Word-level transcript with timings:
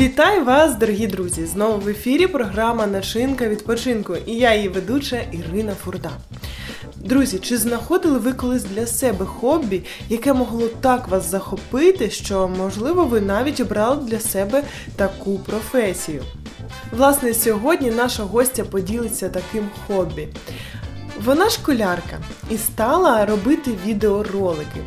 Вітаю 0.00 0.44
вас, 0.44 0.76
дорогі 0.76 1.06
друзі! 1.06 1.46
Знову 1.46 1.78
в 1.78 1.88
ефірі 1.88 2.26
програма 2.26 2.86
Начинка 2.86 3.48
відпочинку 3.48 4.16
і 4.26 4.32
я 4.32 4.54
її 4.54 4.68
ведуча 4.68 5.22
Ірина 5.32 5.74
Фурда. 5.74 6.10
Друзі, 6.96 7.38
чи 7.38 7.56
знаходили 7.56 8.18
ви 8.18 8.32
колись 8.32 8.64
для 8.64 8.86
себе 8.86 9.26
хобі, 9.26 9.82
яке 10.08 10.32
могло 10.32 10.68
так 10.80 11.08
вас 11.08 11.30
захопити, 11.30 12.10
що, 12.10 12.48
можливо, 12.48 13.04
ви 13.04 13.20
навіть 13.20 13.60
обрали 13.60 14.04
для 14.04 14.20
себе 14.20 14.62
таку 14.96 15.38
професію? 15.38 16.22
Власне, 16.92 17.34
сьогодні 17.34 17.90
наша 17.90 18.22
гостя 18.22 18.64
поділиться 18.64 19.28
таким 19.28 19.68
хобі. 19.86 20.28
Вона 21.24 21.50
школярка 21.50 22.18
і 22.50 22.56
стала 22.56 23.26
робити 23.26 23.70
відеоролики. 23.86 24.80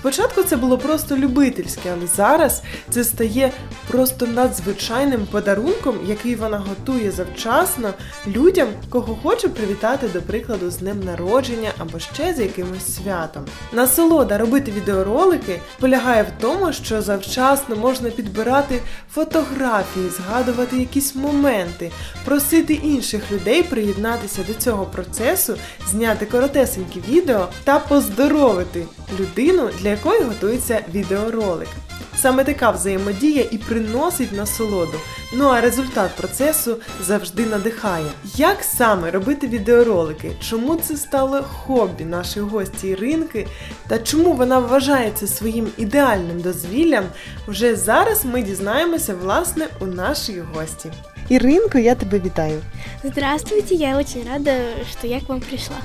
Спочатку 0.00 0.42
це 0.42 0.56
було 0.56 0.78
просто 0.78 1.16
любительське, 1.16 1.94
але 1.98 2.06
зараз 2.06 2.62
це 2.90 3.04
стає 3.04 3.52
просто 3.88 4.26
надзвичайним 4.26 5.26
подарунком, 5.26 5.98
який 6.06 6.34
вона 6.34 6.58
готує 6.58 7.10
завчасно 7.10 7.94
людям, 8.26 8.68
кого 8.88 9.18
хоче 9.22 9.48
привітати, 9.48 10.08
до 10.08 10.22
прикладу, 10.22 10.70
з 10.70 10.76
днем 10.76 11.00
народження 11.04 11.70
або 11.78 11.98
ще 11.98 12.34
з 12.34 12.40
якимось 12.40 12.94
святом. 12.96 13.44
Насолода 13.72 14.38
робити 14.38 14.72
відеоролики 14.76 15.60
полягає 15.80 16.22
в 16.22 16.40
тому, 16.40 16.72
що 16.72 17.02
завчасно 17.02 17.76
можна 17.76 18.10
підбирати 18.10 18.80
фотографії, 19.14 20.08
згадувати 20.08 20.76
якісь 20.78 21.14
моменти, 21.14 21.90
просити 22.24 22.74
інших 22.74 23.32
людей 23.32 23.62
приєднатися 23.62 24.42
до 24.48 24.54
цього 24.54 24.84
процесу, 24.84 25.56
зняти 25.90 26.26
коротесенькі 26.26 27.02
відео 27.08 27.48
та 27.64 27.78
поздоровити 27.78 28.86
людину, 29.20 29.70
для 29.80 29.87
якої 29.88 30.20
готується 30.20 30.80
відеоролик. 30.94 31.68
Саме 32.16 32.44
така 32.44 32.70
взаємодія 32.70 33.44
і 33.50 33.58
приносить 33.58 34.32
насолоду. 34.32 34.98
Ну 35.32 35.48
а 35.48 35.60
результат 35.60 36.10
процесу 36.16 36.76
завжди 37.00 37.46
надихає. 37.46 38.06
Як 38.24 38.62
саме 38.62 39.10
робити 39.10 39.48
відеоролики? 39.48 40.30
Чому 40.40 40.76
це 40.76 40.96
стало 40.96 41.42
хобі 41.42 42.04
нашої 42.04 42.46
гості 42.46 42.88
Іринки? 42.88 43.46
Та 43.88 43.98
чому 43.98 44.32
вона 44.32 44.58
вважає 44.58 45.10
це 45.14 45.26
своїм 45.26 45.68
ідеальним 45.76 46.40
дозвіллям? 46.40 47.04
Вже 47.48 47.76
зараз 47.76 48.24
ми 48.24 48.42
дізнаємося 48.42 49.14
власне 49.14 49.66
у 49.80 49.86
нашій 49.86 50.40
гості. 50.54 50.90
Іринко, 51.28 51.78
я 51.78 51.94
тебе 51.94 52.20
вітаю. 52.20 52.60
Здравствуйте, 53.04 53.74
я 53.74 53.96
очень 53.96 54.24
рада, 54.32 54.52
что 54.90 55.06
я 55.06 55.20
к 55.20 55.24
вам 55.28 55.40
пришла. 55.40 55.76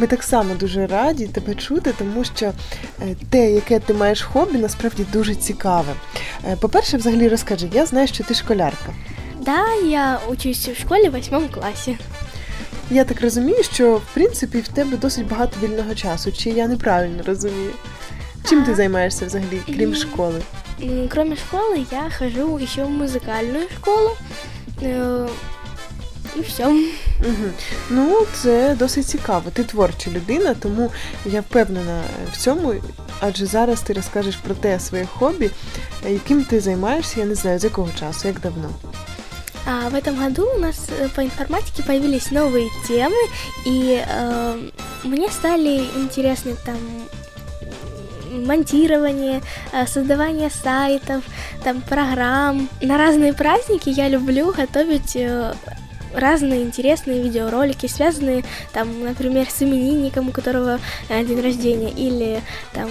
Ми 0.00 0.06
так 0.06 0.22
само 0.22 0.54
дуже 0.54 0.86
раді 0.86 1.26
тебе 1.26 1.54
чути, 1.54 1.94
тому 1.98 2.24
що 2.24 2.46
е, 2.46 3.16
те, 3.30 3.50
яке 3.50 3.78
ти 3.78 3.94
маєш 3.94 4.22
хобі, 4.22 4.58
насправді 4.58 5.06
дуже 5.12 5.34
цікаве. 5.34 5.92
Е, 6.48 6.56
По-перше, 6.56 6.96
взагалі 6.96 7.28
розкажи, 7.28 7.68
я 7.72 7.86
знаю, 7.86 8.08
що 8.08 8.24
ти 8.24 8.34
школярка. 8.34 8.94
Да, 9.40 9.74
я 9.88 10.20
учусь 10.28 10.68
в 10.68 10.80
школе 10.80 11.08
в 11.08 11.12
восьмом 11.12 11.48
классе. 11.48 11.98
Я 12.90 13.04
так 13.04 13.20
розумію, 13.20 13.62
що 13.62 13.96
в 13.96 14.14
принципі 14.14 14.58
в 14.58 14.68
тебе 14.68 14.96
досить 14.96 15.28
багато 15.28 15.56
вільного 15.62 15.94
часу. 15.94 16.32
Чи 16.32 16.50
я 16.50 16.68
неправильно 16.68 17.22
розумію? 17.26 17.70
Чим 18.48 18.64
ти 18.64 18.74
займаєшся 18.74 19.26
взагалі, 19.26 19.60
крім 19.66 19.94
школи? 19.94 20.42
Кроме 21.08 21.36
школы, 21.36 21.86
я 21.92 22.10
хожу 22.18 22.58
еще 22.58 22.84
в 22.84 22.90
музыкальную 22.90 23.68
школу. 23.76 24.10
Э, 26.35 26.39
И 26.39 26.41
все. 26.41 26.67
Угу. 26.67 27.49
Ну, 27.89 28.25
це 28.33 28.75
досить 28.79 29.07
цікаво. 29.07 29.49
Ти 29.53 29.63
творча 29.63 30.11
людина, 30.11 30.53
тому 30.53 30.91
я 31.25 31.41
впевнена 31.41 32.01
в 32.33 32.37
цьому. 32.37 32.73
Адже 33.19 33.45
зараз 33.45 33.81
ти 33.81 33.93
розкажеш 33.93 34.35
про 34.35 34.55
те 34.55 34.79
своє 34.79 35.05
хобі, 35.05 35.49
е, 36.05 36.13
яким 36.13 36.43
ти 36.43 36.59
займаєшся, 36.59 37.19
я 37.19 37.25
не 37.25 37.35
знаю, 37.35 37.59
з 37.59 37.63
якого 37.63 37.89
часу, 37.99 38.27
як 38.27 38.39
давно. 38.39 38.69
А 39.67 39.89
в 39.89 39.95
этом 39.95 40.23
году 40.23 40.47
у 40.55 40.59
нас 40.59 40.89
э, 40.89 41.09
по 41.15 41.21
информатике 41.21 41.81
появились 41.83 42.31
новые 42.31 42.69
темы, 42.87 43.29
и 43.65 43.99
э, 43.99 44.69
мне 45.03 45.29
стали 45.29 45.89
интересны 45.97 46.55
там 46.65 46.77
монтирование, 48.45 49.41
э, 49.71 49.87
создавание 49.87 50.49
сайтов, 50.49 51.23
там 51.63 51.81
программ. 51.81 52.69
На 52.81 52.97
разные 52.97 53.33
праздники 53.33 53.89
я 53.89 54.07
люблю 54.07 54.51
готовить 54.51 55.15
э, 55.15 55.53
разные 56.14 56.62
интересные 56.62 57.22
видеоролики, 57.22 57.86
связанные 57.86 58.44
там, 58.72 59.04
например, 59.04 59.48
с 59.50 59.62
именинником, 59.62 60.28
у 60.28 60.32
которого 60.32 60.78
э, 61.08 61.24
день 61.24 61.40
рождения, 61.40 61.90
или 61.90 62.40
там 62.72 62.88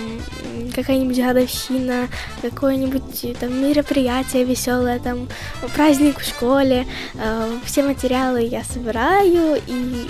какая-нибудь 0.75 1.17
годовщина, 1.17 2.07
какое-нибудь 2.41 3.37
там 3.39 3.61
мероприятие 3.61 4.43
веселое, 4.43 4.99
там 4.99 5.27
праздник 5.75 6.19
в 6.19 6.27
школе. 6.27 6.85
Э, 7.15 7.57
Все 7.65 7.83
материалы 7.83 8.41
я 8.41 8.63
собираю 8.63 9.61
и 9.67 10.07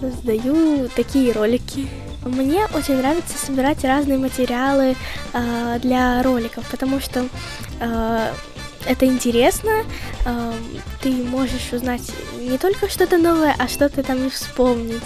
создаю 0.00 0.88
такие 0.88 1.32
ролики. 1.32 1.88
Мне 2.24 2.66
очень 2.74 2.96
нравится 2.96 3.36
собирать 3.36 3.84
разные 3.84 4.18
материалы 4.18 4.96
э, 5.32 5.78
для 5.80 6.22
роликов, 6.22 6.64
потому 6.70 7.00
что 7.00 7.26
э, 7.80 8.32
это 8.85 9.05
интересно, 9.05 9.83
э, 10.25 10.53
ты 11.01 11.09
можешь 11.23 11.73
узнать 11.73 12.11
не 12.39 12.57
только 12.57 12.89
что-то 12.89 13.17
новое, 13.17 13.55
а 13.57 13.67
что-то 13.67 14.03
там 14.03 14.27
и 14.27 14.29
вспомнить. 14.29 15.03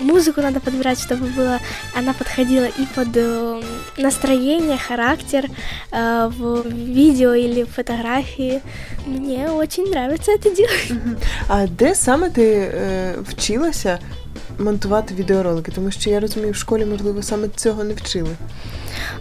Музыку 0.00 0.40
надо 0.40 0.60
подбирать, 0.60 0.98
чтобы 0.98 1.26
было, 1.26 1.60
она 1.96 2.12
подходила 2.12 2.64
и 2.64 2.86
под 2.94 3.08
э, 3.16 3.62
настроение, 3.96 4.76
характер 4.76 5.44
э, 5.92 6.30
в 6.36 6.66
видео 6.68 7.34
или 7.34 7.64
фотографии. 7.64 8.60
Мне 9.06 9.50
очень 9.50 9.84
нравится 9.90 10.32
это 10.32 10.54
делать. 10.56 10.90
Мгм. 10.90 11.16
А 11.48 11.66
де 11.66 11.94
саме 11.94 12.30
ти 12.30 12.44
е, 12.44 13.14
вчилася 13.28 13.98
монтувати 14.58 15.14
відеоролики? 15.14 15.72
Тому 15.72 15.90
що 15.90 16.10
я 16.10 16.20
розумію, 16.20 16.52
в 16.52 16.56
школі, 16.56 16.84
можливо, 16.84 17.22
саме 17.22 17.48
цього 17.48 17.84
не 17.84 17.94
вчили. 17.94 18.30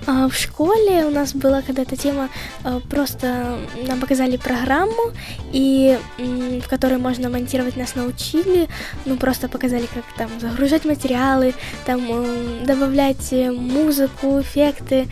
А, 0.05 0.27
В 0.27 0.33
школе 0.35 1.05
у 1.05 1.11
нас 1.11 1.33
была 1.35 1.61
когда-то 1.61 1.95
тема, 1.95 2.29
э, 2.65 2.79
просто 2.89 3.57
нам 3.87 3.99
показали 3.99 4.37
программу, 4.37 5.11
и 5.55 5.97
м, 6.19 6.61
в 6.61 6.67
которой 6.67 6.97
можно 6.97 7.29
монтировать, 7.29 7.77
нас 7.77 7.95
научили, 7.95 8.67
ну 9.05 9.17
просто 9.17 9.47
показали, 9.47 9.87
как 9.93 10.03
там 10.17 10.29
загружать 10.39 10.85
материалы, 10.85 11.53
там 11.85 11.99
м, 12.11 12.65
добавлять 12.65 13.31
э, 13.33 13.51
музыку, 13.51 14.39
эффекты, 14.39 15.07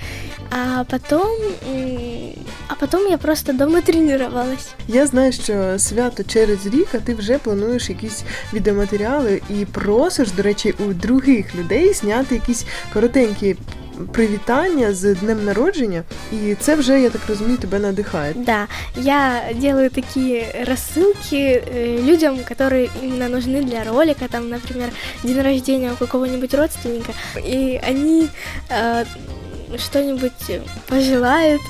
а 0.51 0.83
потом, 0.83 1.27
м, 1.73 2.33
а 2.67 2.75
потом 2.75 3.07
я 3.09 3.17
просто 3.17 3.53
дома 3.53 3.81
тренировалась. 3.81 4.69
Я 4.87 5.07
знаю, 5.07 5.31
що 5.31 5.79
свято 5.79 6.23
через 6.23 6.65
рік, 6.65 6.87
а 6.93 6.97
ти 6.97 7.15
вже 7.15 7.37
плануєш 7.37 7.89
якісь 7.89 8.23
відеоматеріали 8.53 9.41
і 9.49 9.65
просиш, 9.65 10.31
до 10.31 10.43
речі, 10.43 10.73
у 10.79 10.93
других 10.93 11.55
людей 11.55 11.93
зняти 11.93 12.35
якісь 12.35 12.65
коротенькі 12.93 13.55
привітання 14.11 14.93
з 14.93 15.15
днем 15.15 15.45
народження, 15.45 16.03
і 16.31 16.55
це 16.55 16.75
вже, 16.75 17.01
я 17.01 17.09
так 17.09 17.21
розумію, 17.27 17.57
тебе 17.57 17.79
надихає. 17.79 18.33
Да, 18.35 18.67
я 18.95 19.41
делаю 19.55 19.89
такие 19.89 20.65
рассылки 20.67 21.35
э, 21.35 22.01
людям, 22.03 22.37
которые 22.49 22.89
именно 23.03 23.39
нужны 23.39 23.63
для 23.63 23.83
ролика, 23.83 24.27
там, 24.27 24.49
например, 24.49 24.89
день 25.23 25.41
рождения 25.41 25.91
у 25.91 25.95
какого-нибудь 25.95 26.53
родственника, 26.53 27.13
и 27.37 27.79
они 27.89 28.29
э, 28.69 29.05
что-нибудь 29.77 30.61
пожелают, 30.87 31.61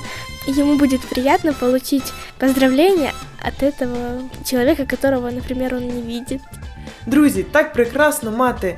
и 0.48 0.60
ему 0.60 0.76
будет 0.76 1.00
приятно 1.00 1.52
получить 1.52 2.12
поздравление 2.38 3.12
от 3.40 3.62
этого 3.62 3.96
человека, 4.44 4.86
которого, 4.86 5.30
например, 5.30 5.74
он 5.74 5.86
не 5.86 6.02
видит. 6.02 6.40
Друзі, 7.06 7.42
так 7.42 7.72
прекрасно 7.72 8.30
мати 8.30 8.76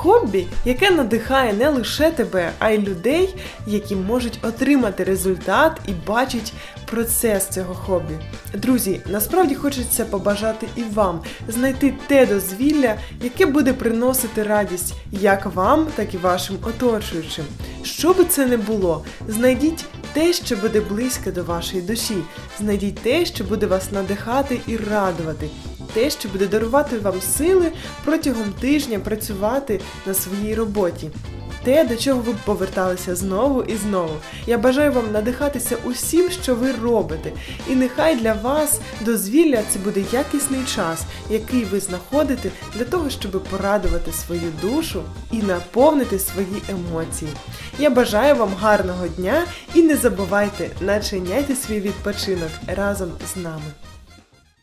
хобі, 0.00 0.46
яке 0.64 0.90
надихає 0.90 1.52
не 1.52 1.68
лише 1.68 2.10
тебе, 2.10 2.52
а 2.58 2.70
й 2.70 2.78
людей, 2.78 3.34
які 3.66 3.96
можуть 3.96 4.38
отримати 4.42 5.04
результат 5.04 5.80
і 5.86 5.92
бачать 6.06 6.52
процес 6.90 7.48
цього 7.48 7.74
хобі. 7.74 8.14
Друзі, 8.54 9.00
насправді 9.06 9.54
хочеться 9.54 10.04
побажати 10.04 10.66
і 10.76 10.82
вам 10.82 11.20
знайти 11.48 11.94
те 12.06 12.26
дозвілля, 12.26 12.94
яке 13.22 13.46
буде 13.46 13.72
приносити 13.72 14.42
радість 14.42 14.94
як 15.12 15.46
вам, 15.46 15.86
так 15.94 16.14
і 16.14 16.16
вашим 16.16 16.56
оточуючим. 16.62 17.44
Що 17.82 18.12
би 18.12 18.24
це 18.24 18.46
не 18.46 18.56
було, 18.56 19.04
знайдіть 19.28 19.84
те, 20.12 20.32
що 20.32 20.56
буде 20.56 20.80
близьке 20.80 21.32
до 21.32 21.44
вашої 21.44 21.82
душі, 21.82 22.16
знайдіть 22.58 22.98
те, 23.00 23.24
що 23.24 23.44
буде 23.44 23.66
вас 23.66 23.92
надихати 23.92 24.60
і 24.66 24.76
радувати 24.76 25.48
те, 25.94 26.10
що 26.10 26.28
буде 26.28 26.46
дарувати 26.46 26.98
вам 26.98 27.20
сили 27.20 27.72
протягом 28.04 28.52
тижня 28.60 28.98
працювати 28.98 29.80
на 30.06 30.14
своїй 30.14 30.54
роботі. 30.54 31.10
те, 31.64 31.84
до 31.84 31.96
чого 31.96 32.20
ви 32.20 32.34
поверталися 32.44 33.16
знову 33.16 33.62
і 33.62 33.76
знову. 33.76 34.14
Я 34.46 34.58
бажаю 34.58 34.92
вам 34.92 35.12
надихатися 35.12 35.76
усім, 35.84 36.30
що 36.30 36.54
ви 36.54 36.72
робите, 36.72 37.32
і 37.68 37.76
нехай 37.76 38.16
для 38.16 38.32
вас 38.32 38.80
дозвілля 39.00 39.62
це 39.70 39.78
буде 39.78 40.02
якісний 40.12 40.64
час, 40.64 41.02
який 41.30 41.64
ви 41.64 41.80
знаходите 41.80 42.50
для 42.74 42.84
того, 42.84 43.10
щоб 43.10 43.44
порадувати 43.44 44.12
свою 44.12 44.52
душу 44.62 45.02
і 45.32 45.36
наповнити 45.36 46.18
свої 46.18 46.62
емоції. 46.68 47.30
Я 47.78 47.90
бажаю 47.90 48.36
вам 48.36 48.50
гарного 48.60 49.08
дня 49.08 49.42
і 49.74 49.82
не 49.82 49.96
забувайте 49.96 50.70
начиняйте 50.80 51.56
свій 51.56 51.80
відпочинок 51.80 52.50
разом 52.66 53.10
з 53.34 53.36
нами. 53.36 53.72